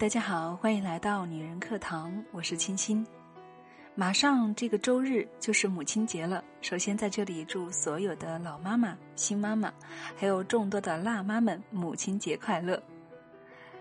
[0.00, 3.06] 大家好，欢迎来到女人课堂，我是青青。
[3.94, 9.70] 马上这个周日就是母亲节了，首先在这里祝所有的老妈妈、新妈妈，
[10.16, 12.82] 还有众多的辣妈们母亲节快乐。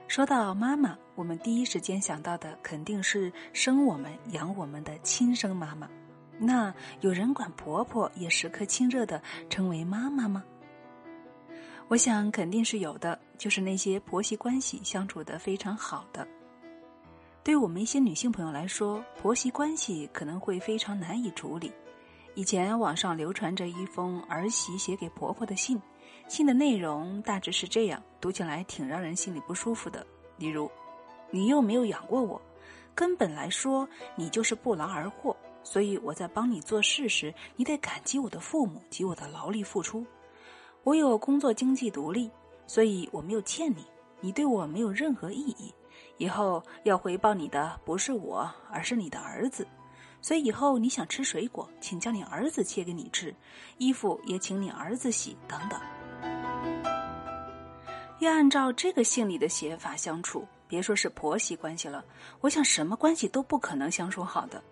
[0.10, 5.90] 说到妈妈，我们第一时间想到的肯定是生我们、养我们的亲生妈妈。
[6.38, 10.44] 那有人管婆婆也时刻亲热的称为妈妈吗？
[11.88, 16.28] 我想肯定是有的，就是那些婆媳关系相处的非常好的。
[17.42, 21.72] 对于我们一些女性朋友来说，婆媳关系可能会非常难以处理。
[22.36, 25.82] 以前网上流传着一封儿媳写给婆婆的信，
[26.28, 30.06] 信的内容大致是这样，读起来挺让人心里不舒服的。
[30.38, 30.70] 例如，
[31.32, 32.40] 你又没有养过我，
[32.94, 40.06] 根本来说你就是不劳而获，所以我在帮你做事时，你得感激我的父母及我的劳力付出。
[40.84, 42.30] 我有工作经济独立，
[42.70, 43.84] 所以我没有欠你，
[44.22, 45.74] 你对我没有任何意义。
[46.18, 49.68] 以后要回报你的不是我，而是你的儿子。
[50.22, 53.34] 所以以后你想吃水果，请叫你儿子切给你吃；
[53.80, 55.82] 衣服也请你儿子洗，等等。
[58.20, 62.06] 要按照这个信里的写法相处，别说是婆媳关系了，
[62.40, 64.64] 我想什么关系都不可能相处好的。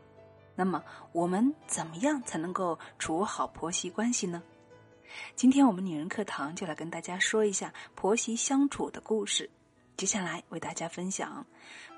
[0.56, 4.44] 那么我们怎么样才能够处好婆媳关系呢？
[5.36, 9.50] 今天我们女人课堂就来跟大家说一下婆媳相处的故事。
[9.96, 11.46] 接下来为大家分享，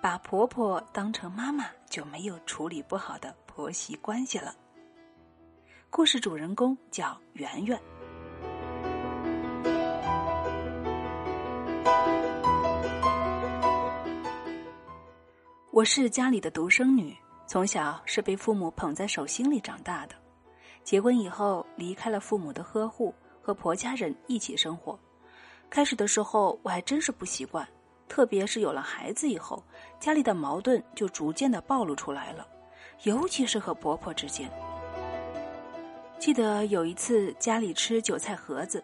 [0.01, 4.55] 把婆婆当成妈妈就没有处理不好的婆媳关系了。
[5.89, 7.77] 故事主人公叫圆圆。
[15.71, 17.15] 我是家里的独生女，
[17.47, 20.15] 从小是被父母捧在手心里长大的。
[20.83, 24.97] 结婚以后，离开了父母的呵护，和婆家人一起生活。
[25.69, 27.67] 开始的时候，我还真是不习惯。
[28.07, 29.63] 特别是有了孩子以后，
[29.99, 32.47] 家里的矛盾就逐渐的暴露出来了，
[33.03, 34.49] 尤其是和婆婆之间。
[36.17, 38.83] 记得有一次家里吃韭菜盒子，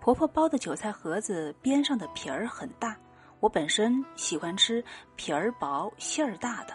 [0.00, 2.96] 婆婆包的韭菜盒子边上的皮儿很大，
[3.40, 4.82] 我本身喜欢吃
[5.16, 6.74] 皮儿薄馅儿大的，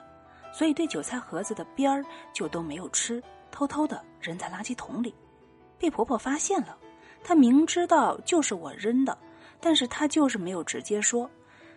[0.54, 5.14] 所以对韭菜盒子的边儿就都没有吃，偷偷的扔在垃圾桶里，
[5.78, 6.78] 被婆婆发现了。
[7.24, 9.18] 她明知道就是我扔的，
[9.60, 11.30] 但是她就是没有直接说。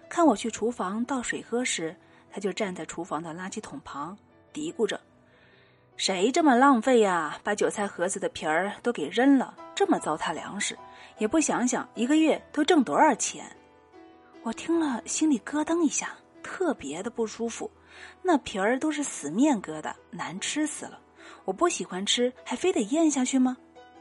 [0.08, 1.94] 看我去厨房倒水喝时，
[2.30, 4.16] 她就站在厨房的垃圾桶旁，
[4.52, 5.00] 嘀咕着
[5.96, 7.38] ：“谁这么浪费呀？
[7.44, 10.76] 把韭菜盒子的皮儿都给扔了，这么糟蹋粮食，
[11.18, 13.44] 也不想想一个月都挣多少钱。”
[14.42, 17.70] 我听了心里咯噔一下，特别的不舒服。
[18.22, 20.98] 那皮儿都是死面疙瘩，难吃死了。
[21.44, 23.56] 我不喜欢吃，还非得咽下去吗？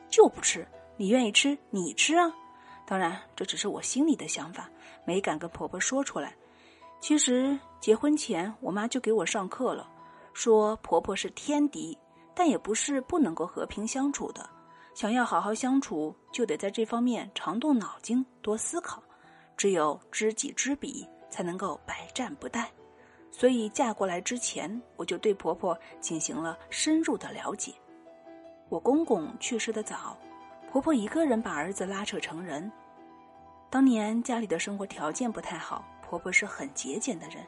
[0.09, 0.67] 就不吃。
[0.97, 2.31] 你愿意吃，你吃啊。
[2.85, 4.69] 当然，这只是我心里的想法，
[5.05, 6.35] 没敢跟婆婆说出来。
[6.99, 9.89] 其实结婚前，我妈就给我上课了，
[10.33, 11.97] 说婆婆是天敌，
[12.35, 14.49] 但也不是不能够和平相处的。
[14.93, 19.01] 想要好好相处，就得在这方面常动脑筋，多思考。
[19.55, 22.65] 只有知己知彼，才能够百战不殆。
[23.31, 27.73] 所以嫁过来之前，我就对婆婆进行了深入的了解。
[28.69, 30.17] 我公公去世的早。
[30.71, 32.71] 婆婆一个人把儿子拉扯成人，
[33.71, 37.43] 当年家里的生活条件不太好，婆婆是很节俭的人。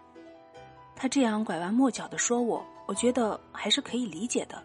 [0.96, 4.64] 她这样拐弯抹角的说我，我觉得还是可以理解的。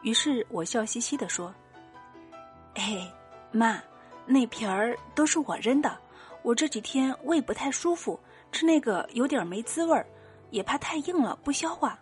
[0.00, 1.54] 于是我笑嘻嘻的说
[2.76, 3.12] ：“哎，
[3.52, 3.78] 妈，
[4.24, 5.94] 那皮儿都是我扔的。
[6.42, 8.18] 我这几天胃不太舒服，
[8.50, 10.06] 吃那个有点没滋味儿，
[10.50, 11.98] 也怕太硬了不消化，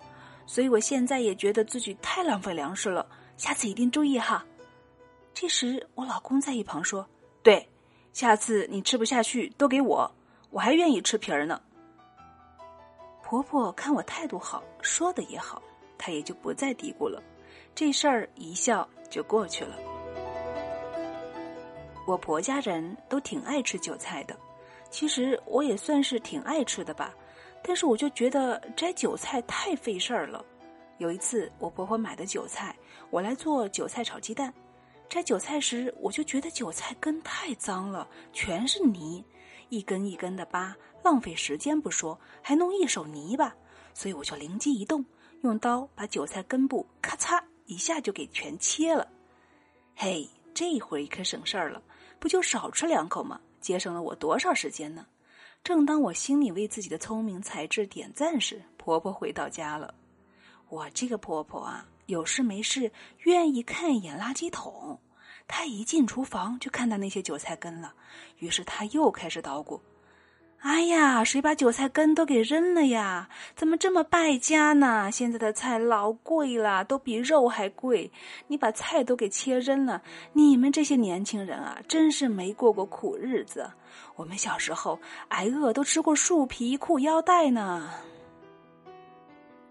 [0.46, 3.06] 所以我现在也觉得自己太浪费粮食了。
[3.36, 4.44] 下次一定注意哈。”
[5.32, 7.08] 这时，我老公在一旁说
[7.44, 7.68] ：“对，
[8.12, 10.10] 下次你吃不下去都给我，
[10.50, 11.60] 我还愿意吃皮儿呢。”
[13.22, 15.62] 婆婆看我态度好，说的也好，
[15.96, 17.22] 她也就不再嘀咕了。
[17.74, 19.76] 这事儿一笑就过去了。
[22.06, 24.34] 我婆家人都挺爱吃韭菜的，
[24.90, 27.14] 其实我也算是挺爱吃的吧，
[27.62, 30.44] 但是我就觉得摘韭菜太费事儿了。
[30.98, 32.74] 有一次，我婆婆买的韭菜，
[33.10, 34.52] 我来做韭菜炒鸡蛋。
[35.08, 39.24] 摘韭菜时，我就觉得韭菜根太脏了，全是泥，
[39.68, 43.54] 一根一根的扒，浪费时间不说，还弄一手泥巴。
[43.94, 45.04] 所以我就灵机一动，
[45.42, 49.08] 用刀把韭菜根部咔嚓一下就给全切了。
[49.96, 51.82] 嘿，这回可省事儿了，
[52.18, 53.40] 不就少吃两口吗？
[53.60, 55.06] 节省了我多少时间呢？
[55.62, 59.94] 正当我心里为自己的聪明才智点赞时，婆婆回到家了。
[60.68, 61.86] 我这个婆婆啊。
[62.08, 62.90] 有事没事，
[63.24, 64.98] 愿意看一眼垃圾桶。
[65.46, 67.92] 她一进厨房就看到那些韭菜根了，
[68.38, 69.78] 于是她又开始捣鼓
[70.60, 73.28] ：“哎呀，谁把韭菜根都给扔了呀？
[73.54, 75.08] 怎么这么败家呢？
[75.10, 78.10] 现在的菜老贵了，都比肉还贵。
[78.48, 80.02] 你把菜都给切扔了，
[80.32, 83.70] 你们这些年轻人啊，真是没过过苦日子。
[84.16, 87.90] 我们小时候挨饿都吃过树皮裤腰带呢。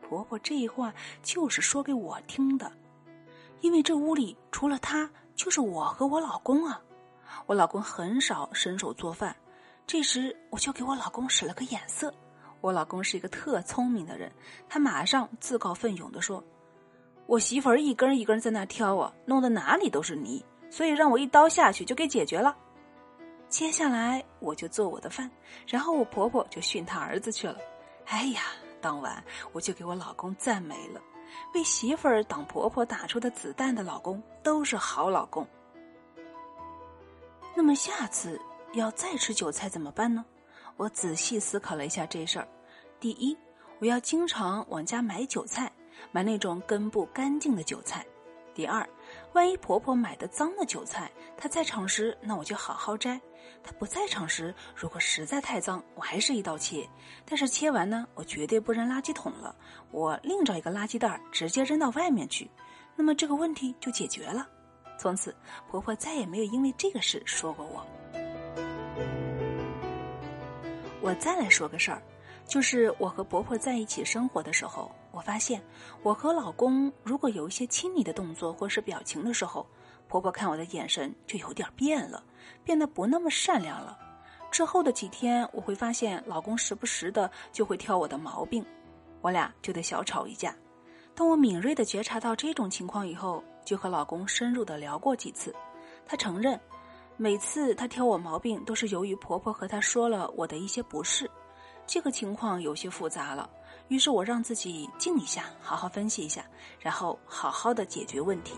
[0.02, 2.72] 婆婆这话就是说给我听的，
[3.60, 6.82] 因为这屋里除了她，就是我和我老公啊。
[7.46, 9.36] 我老公很少伸手做饭。
[9.88, 12.14] 这时，我就给我老公使了个眼色。
[12.60, 14.30] 我老公是一个特聪明的人，
[14.68, 16.44] 他马上自告奋勇的说
[17.26, 22.54] ：“我媳妇儿一根一根在那挑啊，弄得哪里都是泥，所以让我一刀下去就给解决了。”
[23.48, 25.32] 接下来我就做我的饭，
[25.66, 27.58] 然后我婆婆就训她儿子去了。
[28.08, 28.42] 哎呀，
[28.82, 29.24] 当晚
[29.54, 31.02] 我就给我老公赞美了，
[31.54, 35.48] 为媳妇儿挡婆婆打出的子弹的老公都是好老公。
[37.56, 38.38] 那么下次。
[38.74, 40.24] 要再吃韭菜怎么办呢？
[40.76, 42.48] 我仔细思考了一下这事儿。
[43.00, 43.36] 第一，
[43.80, 45.72] 我要经常往家买韭菜，
[46.12, 48.06] 买那种根部干净的韭菜。
[48.54, 48.88] 第二，
[49.34, 53.20] 万一婆婆买的脏的韭菜，她在场时，那我就好好摘；
[53.64, 56.88] 她不在场时，如果实在太脏，我还是一刀切。
[57.24, 59.56] 但是切完呢，我绝对不扔垃圾桶了，
[59.92, 62.50] 我另找一个垃圾袋，直接扔到外面去。
[62.96, 64.48] 那么这个问题就解决了。
[64.98, 65.36] 从此，
[65.70, 67.86] 婆婆再也没有因为这个事说过我。
[71.08, 72.02] 我再来说个事儿，
[72.46, 75.64] 就是我和婆婆在一起生活的时候，我发现
[76.04, 79.66] 我和老公如果有一些亲昵的动作或是表情的时候，
[80.10, 82.22] 婆婆看我的眼神就有点变了，
[82.62, 83.98] 变得不那么善良了。
[84.52, 88.66] 之后的几天，我会发现老公时不时的就会挑我的毛病，
[89.22, 90.54] 我俩就得小吵一架。
[91.16, 95.56] 当我敏锐的觉察到这种情况以后，就和老公深入的聊过几次，
[96.06, 96.60] 他承认。
[97.20, 101.30] 每次她挑我毛病，都是由于婆婆和她说了我的一些不是，
[101.88, 103.50] 这个情况有些复杂了。
[103.88, 106.46] 于是我让自己静一下，好好分析一下，
[106.80, 108.54] 然后好好的解决问题。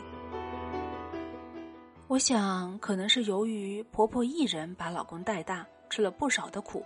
[2.07, 6.85] 我想，可能是由于婆婆一人把老公带大，吃了不少的苦，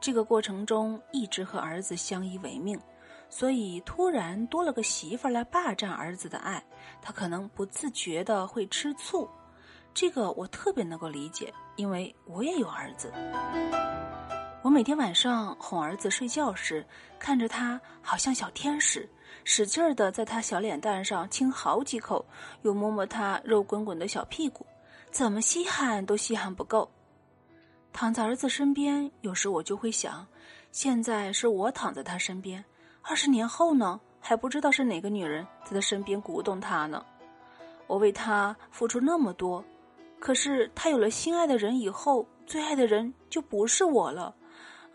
[0.00, 2.78] 这个过程中一直和儿子相依为命，
[3.30, 6.62] 所以突然多了个媳妇来霸占儿子的爱，
[7.00, 9.26] 她可能不自觉的会吃醋。
[9.94, 13.12] 这个我特别能够理解，因为我也有儿子。
[14.60, 16.84] 我每天晚上哄儿子睡觉时，
[17.16, 19.08] 看着他好像小天使，
[19.44, 22.26] 使劲儿的在他小脸蛋上亲好几口，
[22.62, 24.66] 又摸摸他肉滚滚的小屁股，
[25.12, 26.90] 怎么稀罕都稀罕不够。
[27.92, 30.26] 躺在儿子身边，有时我就会想，
[30.72, 32.64] 现在是我躺在他身边，
[33.00, 37.04] 二十年后呢，还不知道是哪个女人在他身边鼓动他呢。
[37.86, 39.64] 我为他付出那么多。
[40.24, 44.34] 可是他有了心爱的人以后，最爱的人就不是我了。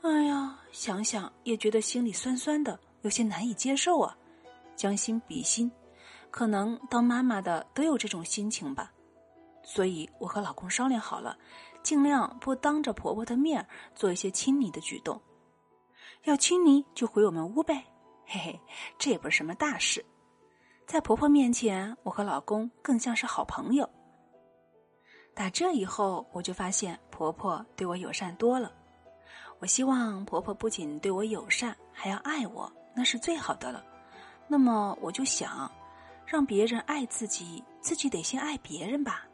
[0.01, 4.17] 哎呀，想想也觉得心里酸酸的，有些难以接受啊。
[4.75, 5.71] 将心比心，
[6.31, 8.91] 可能当妈妈的都有这种心情吧。
[9.61, 11.37] 所以我和老公商量好了，
[11.83, 15.21] 尽量不当着婆婆的面做一些亲昵的举动。
[16.23, 17.85] 要亲昵就回我们屋呗，
[18.25, 18.59] 嘿嘿，
[18.97, 20.03] 这也不是什么大事。
[20.87, 23.87] 在婆婆面前，我和老公更像是好朋友。
[25.39, 28.69] 打这以后，我就发现婆婆对我友善多了。
[29.59, 33.81] 我希望婆婆不仅对我友善，还要爱我，那是最好的了。
[34.49, 35.71] 那么我就想，
[36.25, 39.25] 让别人爱自己，自己得先爱别人吧。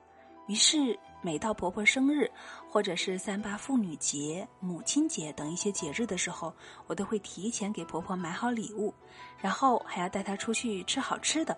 [0.46, 2.30] 于是，每到婆婆生日，
[2.70, 6.54] 或者是三八妇女节、母亲节等一些节日的时候，
[6.86, 8.94] 我都会提前给婆婆买好礼物，
[9.40, 11.58] 然后还要带她出去吃好吃的。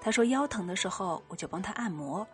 [0.00, 2.26] 她说腰疼的时候，我就帮她按摩。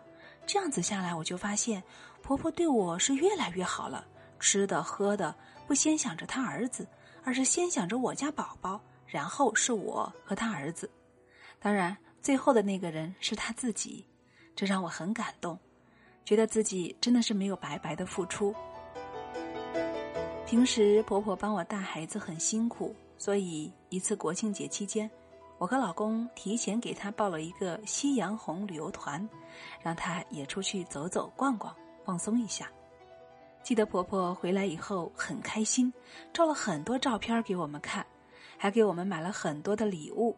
[0.45, 1.81] 这样子下来，我就发现
[2.21, 4.05] 婆婆对我是越来越好了。
[4.39, 5.33] 吃的喝的
[5.65, 6.85] 不先想着她儿子，
[7.23, 10.89] 而是先想着我家宝宝，然后是我和她儿子。
[11.59, 14.05] 当然，最后的那个人是她自己，
[14.53, 15.57] 这让我很感动，
[16.25, 18.53] 觉得自己真的是没有白白的付出。
[20.45, 25.09] 平时婆婆帮我带孩子很辛苦，所以一次国庆节期间。
[25.63, 29.25] 我和老公提前给他报了一个夕阳红旅游团，
[29.81, 32.69] 让他也出去走走逛逛，放松一下。
[33.63, 35.89] 记得婆婆回来以后很开心，
[36.33, 38.05] 照了很多照片给我们看，
[38.57, 40.35] 还给我们买了很多的礼物。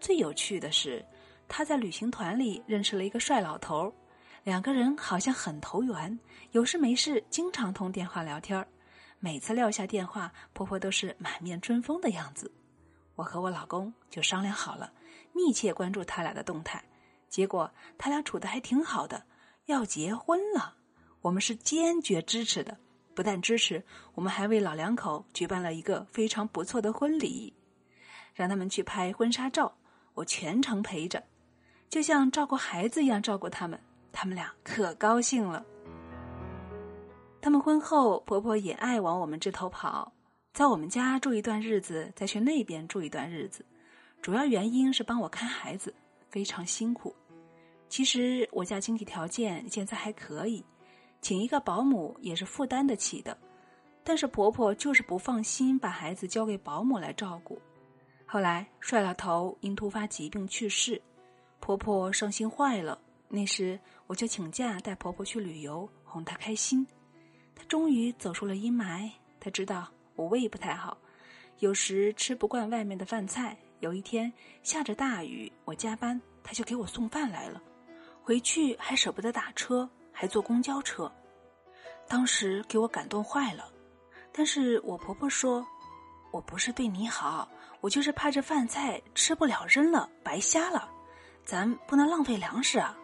[0.00, 1.04] 最有趣的是，
[1.46, 3.92] 她在旅行团里认识了一个帅老头，
[4.44, 6.18] 两个人好像很投缘，
[6.52, 8.66] 有事没事经常通电话聊天
[9.20, 12.50] 每次撂下电话，婆婆都是满面春风的样子。
[13.14, 14.92] 我和我老公就商量好了，
[15.32, 16.82] 密切关注他俩的动态。
[17.28, 19.24] 结果他俩处的还挺好的，
[19.66, 20.74] 要结婚了。
[21.20, 22.76] 我们是坚决支持的，
[23.14, 23.82] 不但支持，
[24.14, 27.54] 我们还为老两口举办了一个非常不错的婚礼，
[28.34, 29.76] 让他们去拍婚纱照，
[30.14, 31.22] 我全程陪着，
[31.88, 33.80] 就像照顾孩子一样照顾他们。
[34.12, 35.64] 他们俩可高兴了。
[37.40, 40.12] 他们婚后，婆婆也爱往我们这头跑，
[40.54, 43.66] 在我们家住一段日子，再去那边住一段日子，
[44.22, 45.92] 主要原因是帮我看孩子，
[46.30, 47.12] 非常辛苦。
[47.88, 50.64] 其实我家经济条件现在还可以。
[51.20, 53.36] 请一个保姆也是负担得起的，
[54.04, 57.60] 但是婆婆就是不放心把孩子交给保姆来照顾。
[58.24, 61.02] 后来帅老头因突发疾病去世，
[61.58, 62.96] 婆婆伤心坏了。
[63.28, 66.86] 那时我就请假带婆婆去旅游，哄她开心。
[67.56, 69.10] 她终于走出了阴霾。
[69.40, 70.96] 她知道我胃不太好，
[71.58, 73.56] 有时吃不惯外面的饭菜。
[73.80, 77.60] 有一天下着大雨，我加班，他就给我送饭来了。
[78.22, 79.88] 回去还舍不得打车。
[80.16, 81.10] 还坐公交车，
[82.06, 83.68] 当时给我感动坏了。
[84.30, 85.66] 但是我婆婆说
[86.30, 87.48] ：“我不是对你好，
[87.80, 90.88] 我就是怕这饭菜吃不了扔了，白瞎了。
[91.44, 92.96] 咱不能浪费粮食啊！”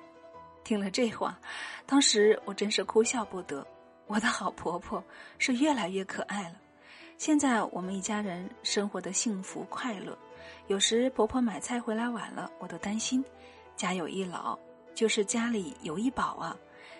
[0.62, 1.36] 听了这话，
[1.84, 3.66] 当时我真是哭笑不得。
[4.06, 5.02] 我的好婆婆
[5.36, 6.54] 是越来越可爱了。
[7.20, 10.16] 现在我们一家人生活的幸福快乐。
[10.68, 13.22] 有时婆婆买菜回来晚了，我都担心。
[13.76, 14.58] 家有一老，
[14.94, 16.56] 就是家里有一宝啊。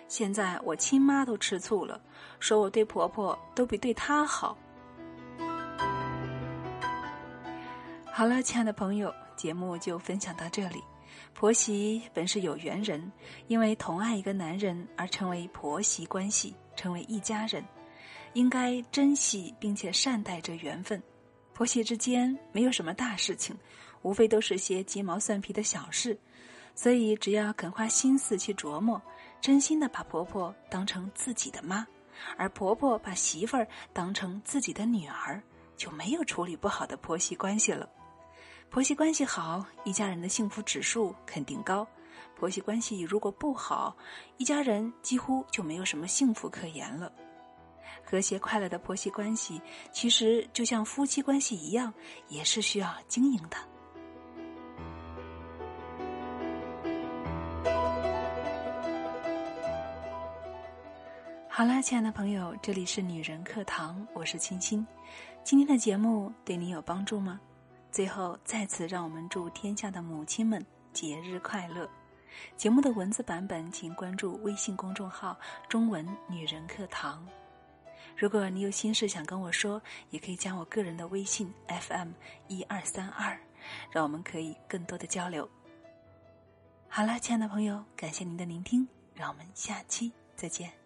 [0.07, 1.99] 现在我亲妈都吃醋了，
[2.39, 4.55] 说我对婆婆都比对她好。
[8.11, 10.83] 好了，亲爱的朋友，节目就分享到这里。
[11.33, 13.11] 婆媳本是有缘人，
[13.47, 17.65] 因为同爱一个男人而成为婆媳关系，成为一家人，
[18.33, 21.01] 应该珍惜并且善待这缘分。
[21.53, 23.55] 婆媳之间没有什么大事情，
[24.01, 26.17] 无非都是些鸡毛蒜皮的小事。
[26.73, 28.99] 所以，只要肯花心思去琢磨，
[29.41, 31.85] 真心的把婆婆当成自己的妈，
[32.37, 35.43] 而婆婆把媳妇儿当成自己的女儿，
[35.75, 37.87] 就没有处理不好的婆媳关系了。
[38.69, 41.85] 婆媳关系好，一家人的幸福指数肯定高；
[42.39, 43.95] 婆媳关系如果不好，
[44.37, 47.11] 一家人几乎就没有什么幸福可言了。
[48.03, 51.93] 和谐快乐的婆媳关系，其实就像夫妻关系一样，
[52.27, 53.57] 也是需要经营的。
[61.47, 64.85] 好啦，亲爱的朋友，这里是女人课堂，我是青青。
[65.43, 67.39] 今天的节目对你有帮助吗？
[67.91, 71.87] 最后，再次让我们祝天下的母亲们节日快乐。
[72.55, 77.27] 节目的文字版本，请关注微信公众号“中文女人课堂”。
[78.21, 82.09] 如果你有心事想跟我说，也可以加我个人的微信 FM
[82.47, 83.35] 一二三二，
[83.89, 85.49] 让我们可以更多的交流。
[86.87, 90.80] 好了，亲爱的朋友，感谢您的聆听，让我们下期再见。